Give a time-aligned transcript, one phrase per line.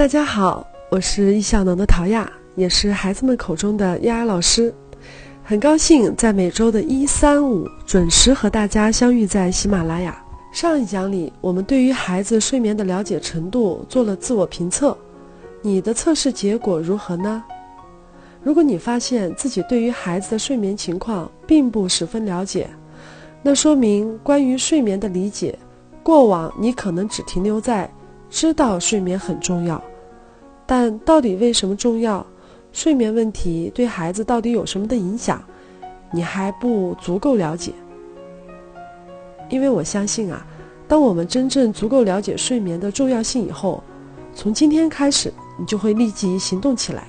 [0.00, 4.72] 大家好，我是易效能的陶亚，也是孩子们口中的丫丫老师。
[5.44, 10.18] 很高兴在每周的一、三、五准时和大家相遇在喜马拉雅。
[10.52, 14.96] 上一讲里，我们对于孩子睡眠的了解程度做了自我评测，
[15.60, 17.44] 你的测试结果如何呢？
[18.42, 22.70] 如果你发现自己对于孩子的睡眠情况并不十分了解，
[23.42, 25.58] 那说明关于睡眠的理解，
[26.02, 27.86] 过往你可能只停留在
[28.30, 29.78] 知道睡眠很重要。
[30.70, 32.24] 但到底为什么重要？
[32.72, 35.42] 睡眠问题对孩子到底有什么的影响？
[36.12, 37.72] 你还不足够了解。
[39.48, 40.46] 因为我相信啊，
[40.86, 43.82] 当我们真正足够了解睡眠的重要性以后，
[44.32, 47.08] 从今天开始，你就会立即行动起来。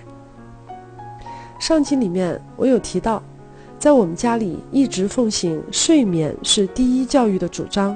[1.59, 3.21] 上集里面我有提到，
[3.77, 7.95] 在我们家里一直奉行睡眠是第一教育的主张，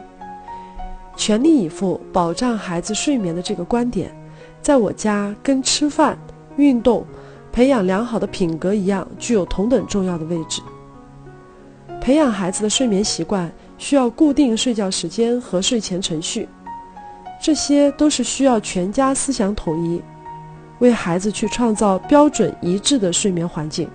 [1.16, 4.16] 全力以赴保障孩子睡眠的这个观点。
[4.66, 6.18] 在我家，跟吃饭、
[6.58, 7.06] 运动、
[7.52, 10.60] 培养良好的品格一样，具有同等重要的位置。
[12.02, 16.50] 培养孩子的睡眠习惯，需要固定睡觉时间和睡前程序，
[17.40, 20.02] 这些都是需要全家思想统一，
[20.80, 23.88] 为孩子去创造标准一致的睡眠环境。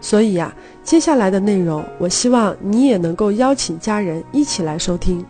[0.00, 0.50] 所以呀，
[0.82, 5.22] 接下来的内容，我希望你也能够邀请家人一起来收听。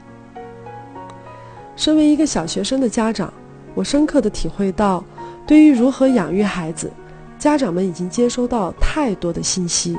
[1.75, 3.33] 身为一个小学生的家长。
[3.75, 5.05] 我深刻的体会到，
[5.47, 6.91] 对于如何养育孩子，
[7.39, 9.97] 家长们已经接收到太多的信息。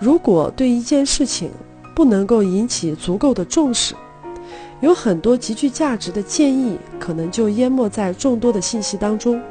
[0.00, 1.50] 如果对一件事情
[1.94, 3.94] 不能够引起足够的重视，
[4.80, 9.42] 有很多极具价值的建议可能就淹没在众多的信息当中。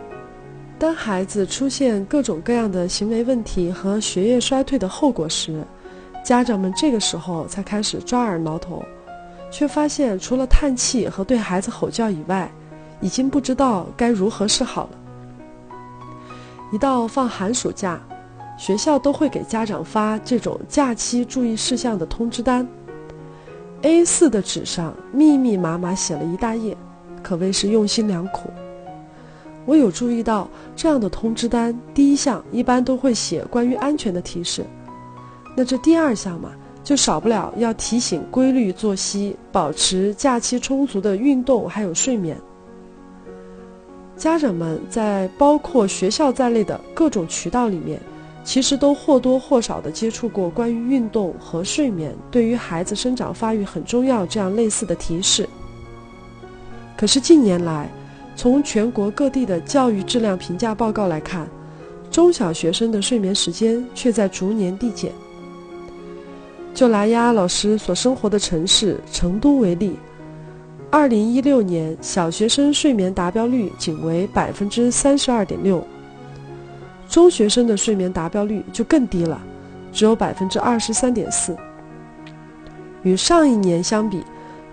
[0.79, 5.63] 当孩子出现各种各样的行为问题和学业衰退的后果时，
[6.23, 8.85] 家长们这个时候才开始抓耳挠头，
[9.51, 12.49] 却发现除了叹气和对孩子吼叫以外，
[13.01, 14.89] 已经不知道该如何是好了。
[16.71, 17.99] 一到放寒暑假，
[18.57, 22.67] 学校都会给家长发这种假期注意事项的通知单
[23.83, 26.75] ，A4 的纸上密密麻麻写了一大页，
[27.23, 28.49] 可谓是用心良苦。
[29.65, 34.65] 我有注意到这样的通知单，第一项一般都会写关于安全的提示，
[35.55, 36.51] 那这第二项嘛，
[36.83, 42.37] 就少不了要提醒规律作息，保持假期充足的运动还有睡眠。
[44.17, 47.99] 家长们在包括学校在内的各种渠道里面，
[48.43, 55.47] 其实都或多或少的接触过关于运动和睡眠对于孩子生长发育很重要这样类似的提示。
[56.97, 57.87] 可是近年来，
[58.35, 61.47] 从全国各地的教育质量评价报告来看，
[62.09, 65.11] 中小学生的睡眠时间却在逐年递减。
[66.73, 69.95] 就拿丫丫老师所生活的城市成都为例。
[70.97, 75.85] 二零一六年，小学生睡眠达标率仅为百分之三十二点六，
[77.07, 79.39] 中学生的睡眠达标率就更低了，
[79.93, 81.55] 只有百分之二十三点四。
[83.03, 84.23] 与上一年相比，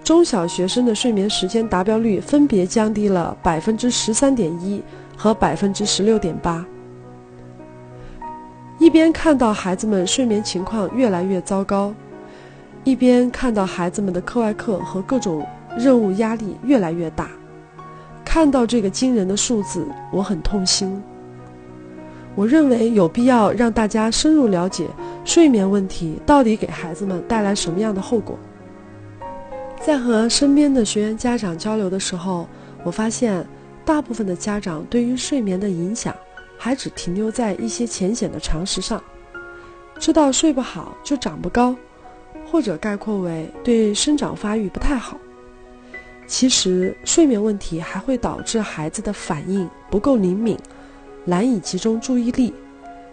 [0.02, 4.82] 中小学生的睡眠时间达标率分别降低了百分之十三点一
[5.18, 6.64] 和百分之十六点八。
[8.78, 11.92] 一边看到孩子们睡眠情况越来越糟糕，
[12.82, 15.46] 一边看到孩子们的课外课和各种。
[15.76, 17.28] 任务压力越来越大，
[18.24, 21.02] 看到这个惊人的数字，我很痛心。
[22.34, 24.88] 我认为有必要让大家深入了解
[25.24, 28.36] 睡眠问题到底给孩子们带来什么样的后果。
[29.80, 32.48] 在和身边的学员家长交流的时候，
[32.82, 33.46] 我发现
[33.84, 36.14] 大部分的家长对于睡眠的影响
[36.58, 39.00] 还只停留在一些浅显的常识上，
[39.98, 41.76] 知道睡不好就长不高，
[42.50, 45.18] 或者概括为对生长发育不太好。
[46.26, 50.58] 其实，睡眠问题还会导致孩子的反应不够灵敏，
[51.24, 52.52] 难以集中注意力，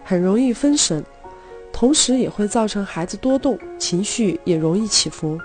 [0.02, 1.04] 很容易分神，
[1.72, 5.38] 同时也会造成孩子多动，情绪也容易起伏。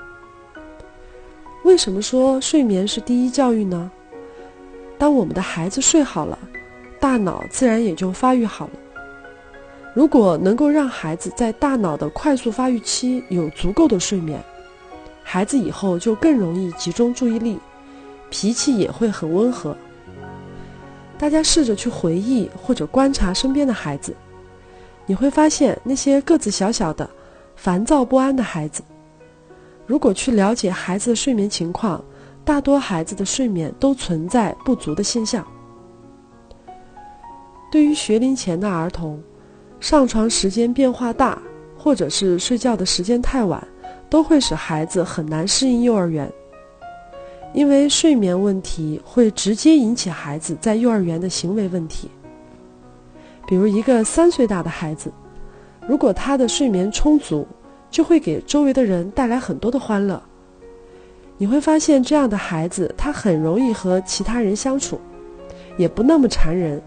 [1.63, 3.91] 为什么说睡眠是第一教育呢？
[4.97, 6.39] 当我们的孩子睡好了，
[6.99, 8.73] 大脑自然也就发育好了。
[9.93, 14.41] 如果能够让孩子在大脑的快速发育期有足够的睡眠，
[15.29, 17.59] 孩子以后就更容易集中注意力，
[18.29, 19.75] 脾气也会很温和。
[21.17, 24.15] 大家试着去回忆或者观察身边的孩子，
[25.05, 27.09] 你会发现那些个子小小的、
[27.57, 28.81] 烦躁不安的孩子，
[29.85, 32.01] 如果去了解孩子的睡眠情况，
[32.45, 35.45] 大多孩子的睡眠都存在不足的现象。
[37.69, 39.21] 对于学龄前的儿童，
[39.81, 41.37] 上床时间变化大，
[41.77, 43.61] 或者是睡觉的时间太晚。
[44.09, 46.31] 都会使孩子很难适应幼儿园，
[47.53, 52.09] 因为睡眠问题会直接引起孩子在幼儿园的行为问题。
[53.47, 55.11] 比如一个三岁大的孩子，
[55.87, 57.47] 如果他的睡眠充足，
[57.89, 60.21] 就会给周围的人带来很多的欢乐。
[61.37, 64.99] 你会发现，这样的孩子他很容易和其他人相处，
[65.77, 66.81] 也不那么缠人。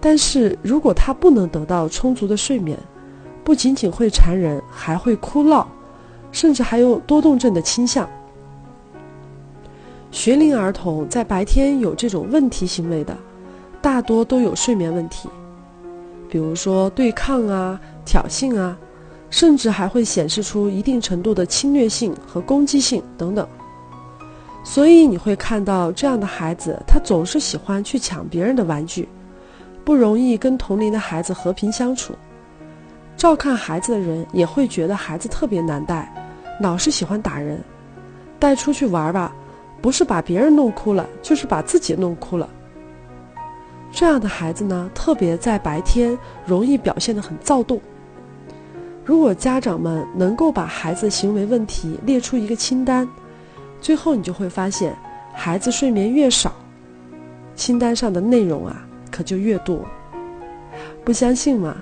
[0.00, 2.76] 但是如果他不能得到充足的睡眠，
[3.44, 5.66] 不仅仅会缠人，还会哭闹，
[6.32, 8.08] 甚至还有多动症的倾向。
[10.10, 13.16] 学龄儿童在白天有这种问题行为的，
[13.80, 15.28] 大多都有睡眠问题，
[16.28, 18.76] 比如说对抗啊、挑衅啊，
[19.30, 23.46] 甚至还会显示出一定程度的侵略性和攻击性等等。
[24.64, 29.08] 所以你会看到这样的孩子，他总是喜欢去抢别人的玩具，
[29.84, 32.14] 不容易跟同龄的孩子和平相处。
[33.16, 36.12] 照看孩子的人也会觉得孩子特别难带，
[36.60, 37.60] 老是喜欢打人。
[38.38, 39.34] 带出去玩吧。
[39.80, 42.48] 不是把别人弄哭了，就是把自己弄哭了。
[43.90, 46.16] 这样的孩子呢，特别在白天
[46.46, 47.80] 容易表现得很躁动。
[49.04, 53.08] 如果家长们能够把孩子行为问题列出一个清单，
[53.80, 54.96] 最后你就会发现，
[55.34, 56.54] 孩子睡眠越少，
[57.56, 59.84] 清单上的内容啊可就越多。
[61.04, 61.76] 不相信吗？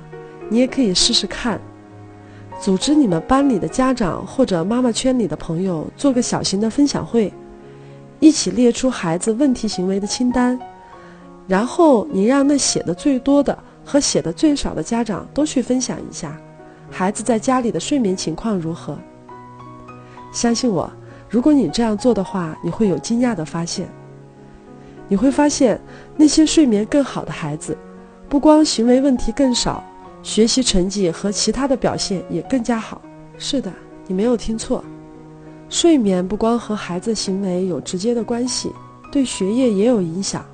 [0.48, 1.60] 你也可以试试看，
[2.60, 7.32] 组织你们班里的家长或者妈妈圈里的朋友做个小型的分享会。
[8.18, 10.60] 一起列出孩子问题行为的清单，
[11.48, 16.38] 然后你让那写的最多的和写的最少的家长都去分享一下，
[16.90, 18.98] 孩子在家里的睡眠情况如何。
[20.30, 20.92] 相信我，
[21.30, 23.88] 如果你这样做的话，你会有惊讶的发现。
[25.08, 25.80] 你会发现
[26.14, 27.74] 那些睡眠更好的孩子，
[28.28, 29.82] 不光行为问题更少，
[30.22, 33.00] 学习成绩和其他的表现也更加好。
[33.38, 33.72] 是的，
[34.06, 34.84] 你没有听错。
[35.68, 38.72] 睡眠不光和孩子行为有直接的关系，
[39.12, 40.44] 对学业也有影响。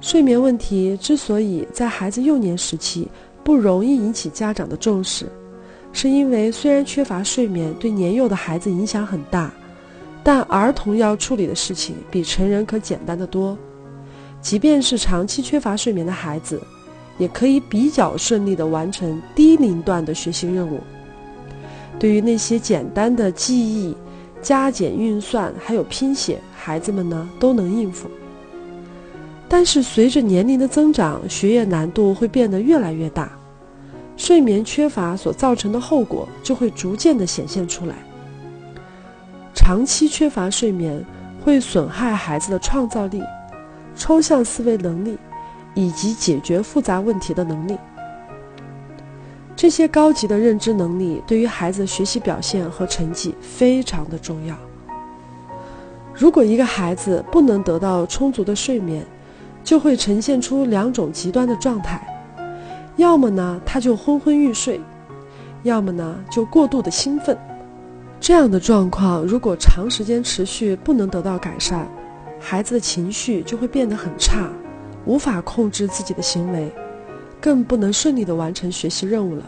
[0.00, 3.08] 睡眠问题之所以在孩子幼年时期
[3.42, 5.26] 不容易引起家长的重视，
[5.92, 9.50] 是因为虽然缺乏睡眠对年幼的孩子影响很大，
[10.22, 13.58] 但儿童要处理的事情比成人可简单的多。
[14.40, 16.60] 即便是长期缺乏睡眠的孩子，
[17.18, 20.80] 也可以比较顺利地完成低龄段的学习任务。
[21.98, 23.96] 对于那些简单的记忆、
[24.42, 28.08] 加减运算还有拼写，孩子们呢都能应付。
[29.48, 33.30] 但是随着年龄的增长，学业难度会变得越来越大，
[34.16, 37.94] 睡眠缺乏所造成的后果就会逐渐的显现出来。
[39.54, 41.02] 长期缺乏睡眠
[41.42, 43.22] 会损害孩子的创造力、
[43.96, 45.16] 抽象思维能力
[45.76, 47.78] 以及解决复杂问题的能力。
[49.54, 54.56] 这些高级的认知能力对于孩子学习表现和成绩非常的重要。
[56.12, 59.06] 如果一个孩子不能得到充足的睡眠，
[59.62, 62.06] 就会呈现出两种极端的状态：
[62.96, 64.80] 要么呢他就昏昏欲睡，
[65.62, 67.36] 要么呢就过度的兴奋。
[68.18, 71.86] 这样的状况如果长时间持续，不能得到改善，
[72.40, 74.48] 孩子的情绪就会变得很差，
[75.06, 76.70] 无法控制自己的行为。
[77.38, 79.44] 更不能顺利的完成学习任务了。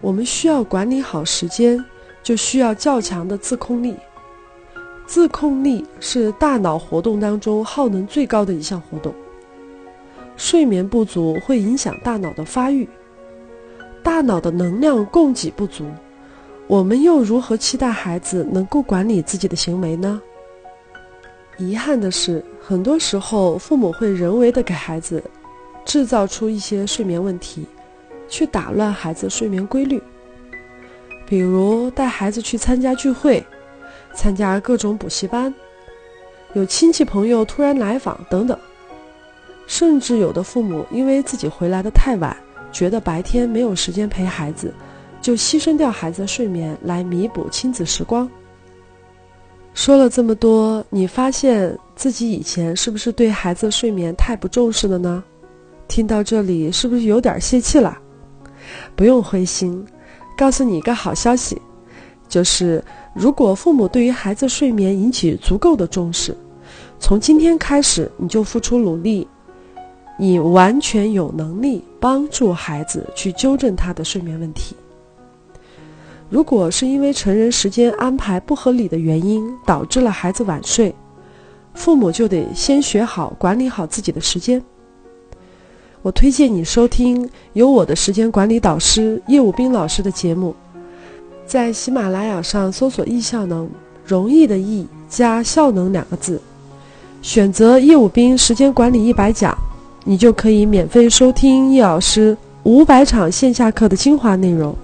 [0.00, 1.82] 我们需要管理好时间，
[2.22, 3.96] 就需要较强的自控力。
[5.06, 9.14] 自控力是大脑活动当中耗能最高的一项活动。
[10.36, 12.86] 睡眠不足会影响大脑的发育，
[14.02, 15.86] 大脑的能量供给不足，
[16.66, 20.20] 我们又如何期待孩子能够管理自己的行为呢？
[21.56, 25.20] 遗憾的是，很多时候父母会人为的给孩子。
[25.84, 27.66] 制造出一些睡眠问题，
[28.28, 30.00] 去打乱孩子睡眠规律。
[31.26, 33.44] 比如带孩子去参加聚会，
[34.14, 35.52] 参加各种补习班，
[36.52, 38.56] 有亲戚朋友突然来访等等。
[39.66, 42.36] 甚至有的父母因为自己回来的太晚，
[42.70, 44.72] 觉得白天没有时间陪孩子，
[45.20, 48.30] 就牺牲掉孩子的睡眠来弥补亲子时光。
[49.74, 55.22] 说了这么多，你发现自己以前是不是对孩子睡眠太不重视了呢？
[55.86, 57.94] 听到这里，是不是有点泄气了？
[58.96, 59.84] 不用灰心，
[60.34, 61.60] 告诉你一个好消息，
[62.26, 66.34] 就是如果父母对于孩子睡眠引起足够的重视，
[66.98, 69.28] 从今天开始你就付出努力，
[70.18, 74.74] 你完全有能力帮助孩子去纠正他的睡眠问题。
[76.30, 80.94] 如果是因为成人时间安排不合理的原因导致了孩子晚睡，
[81.80, 84.62] 父母就得先学好管理好自己的时间。
[86.02, 90.54] 我推荐你收听由我的时间管理导师叶武斌老师的节目，
[91.46, 93.66] 在喜马拉雅上搜索“易效能”，
[94.04, 96.38] 容易的易加效能两个字，
[97.22, 99.56] 选择叶武兵时间管理一百讲，
[100.04, 104.76] 你就可以免费收听叶老师五百场线下课的精华内容。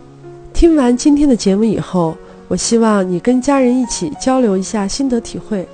[0.55, 2.17] 听完今天的节目以后，
[2.49, 5.69] 我希望你跟家人一起交流一下心得体会，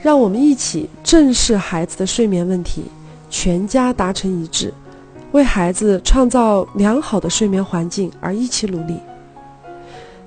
[0.00, 2.84] 让我们一起正视孩子的睡眠问题，
[3.28, 4.72] 全家达成一致，
[5.32, 8.96] 为孩子创造良好的睡眠环境而一起努力。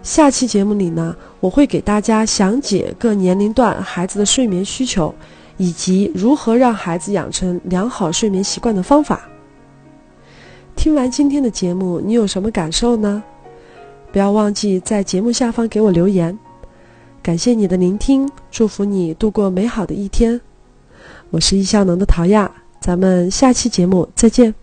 [0.03, 5.13] 下期节目里呢，我会给大家详解各年龄段孩子的睡眠需求，
[5.57, 9.21] 以及如何让孩子养成良好睡眠习惯的方法。
[10.75, 13.23] 听完今天的节目，你有什么感受呢？
[14.11, 16.37] 不要忘记在节目下方给我留言。
[17.23, 20.41] 感谢你的聆听，祝福你度过美好的一天。
[21.29, 24.60] 我是易效能的陶亚，咱们下期节目再见。